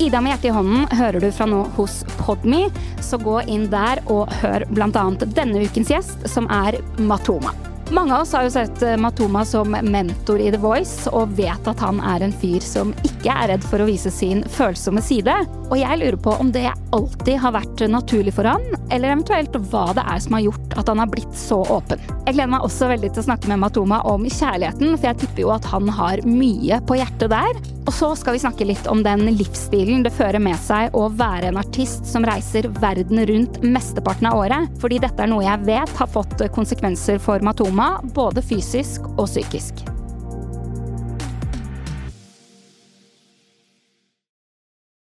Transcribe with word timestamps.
Ida 0.00 0.20
med 0.20 0.32
hjertet 0.32 0.48
i 0.48 0.52
hånden 0.56 0.86
hører 0.96 1.20
du 1.20 1.26
fra 1.28 1.44
nå 1.44 1.58
hos 1.76 1.98
Podme, 2.22 2.62
så 3.04 3.18
gå 3.20 3.42
inn 3.52 3.66
der 3.68 4.00
og 4.08 4.32
hør 4.40 4.64
bl.a. 4.72 5.02
denne 5.36 5.66
ukens 5.66 5.92
gjest, 5.92 6.24
som 6.30 6.48
er 6.48 6.80
Matoma. 7.04 7.52
Mange 7.90 8.14
av 8.14 8.22
oss 8.22 8.32
har 8.32 8.44
jo 8.46 8.50
sett 8.54 8.82
eh, 8.82 8.96
Matoma 8.96 9.44
som 9.44 9.70
mentor 9.82 10.38
i 10.38 10.50
The 10.54 10.58
Voice, 10.62 11.10
og 11.10 11.32
vet 11.34 11.66
at 11.66 11.80
han 11.82 11.98
er 12.06 12.22
en 12.22 12.34
fyr 12.38 12.62
som 12.62 12.92
ikke 13.02 13.34
er 13.34 13.50
redd 13.50 13.66
for 13.66 13.82
å 13.82 13.88
vise 13.88 14.12
sin 14.14 14.44
følsomme 14.46 15.02
side. 15.02 15.34
Og 15.70 15.74
jeg 15.78 15.98
lurer 15.98 16.18
på 16.22 16.36
om 16.38 16.52
det 16.54 16.68
alltid 16.94 17.40
har 17.42 17.56
vært 17.56 17.82
naturlig 17.90 18.36
for 18.36 18.46
han, 18.46 18.62
eller 18.94 19.10
eventuelt 19.10 19.58
hva 19.72 19.88
det 19.98 20.06
er 20.06 20.22
som 20.22 20.38
har 20.38 20.46
gjort 20.46 20.78
at 20.78 20.92
han 20.92 21.02
har 21.02 21.10
blitt 21.10 21.34
så 21.34 21.58
åpen. 21.66 21.98
Jeg 22.28 22.36
gleder 22.36 22.54
meg 22.54 22.68
også 22.68 22.92
veldig 22.92 23.10
til 23.10 23.24
å 23.24 23.26
snakke 23.26 23.50
med 23.50 23.62
Matoma 23.64 24.00
om 24.06 24.22
kjærligheten, 24.26 24.94
for 24.94 25.10
jeg 25.10 25.20
tipper 25.24 25.44
jo 25.48 25.52
at 25.56 25.66
han 25.74 25.90
har 25.98 26.22
mye 26.30 26.78
på 26.86 26.98
hjertet 27.00 27.34
der. 27.34 27.62
Og 27.88 27.94
så 27.96 28.10
skal 28.18 28.36
vi 28.36 28.42
snakke 28.42 28.66
litt 28.68 28.86
om 28.90 29.00
den 29.02 29.24
livsstilen 29.34 30.04
det 30.04 30.12
fører 30.14 30.38
med 30.42 30.58
seg 30.62 30.94
å 30.94 31.06
være 31.10 31.48
en 31.48 31.58
artist 31.58 32.04
som 32.06 32.26
reiser 32.28 32.68
verden 32.78 33.22
rundt 33.26 33.56
mesteparten 33.64 34.28
av 34.30 34.38
året, 34.42 34.68
fordi 34.82 35.00
dette 35.02 35.24
er 35.24 35.30
noe 35.32 35.46
jeg 35.46 35.64
vet 35.66 35.94
har 35.98 36.10
fått 36.12 36.44
konsekvenser 36.54 37.18
for 37.22 37.42
Matoma, 37.42 37.79
både 38.14 38.42
fysisk 38.42 39.00
og 39.16 39.26
psykisk. 39.30 39.84